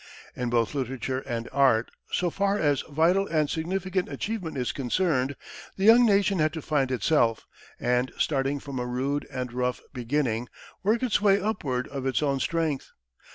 In 0.35 0.49
both 0.49 0.73
literature 0.73 1.19
and 1.27 1.47
art, 1.51 1.91
so 2.11 2.31
far 2.31 2.57
as 2.57 2.81
vital 2.89 3.27
and 3.27 3.47
significant 3.47 4.09
achievement 4.09 4.57
is 4.57 4.71
concerned, 4.71 5.35
the 5.77 5.83
young 5.85 6.07
nation 6.07 6.39
had 6.39 6.53
to 6.53 6.61
find 6.63 6.89
itself, 6.89 7.45
and, 7.79 8.11
starting 8.17 8.59
from 8.59 8.79
a 8.79 8.85
rude 8.87 9.27
and 9.31 9.53
rough 9.53 9.79
beginning, 9.93 10.49
work 10.81 11.03
its 11.03 11.21
way 11.21 11.39
upward 11.39 11.87
of 11.89 12.07
its 12.07 12.23
own 12.23 12.39
strength. 12.39 12.93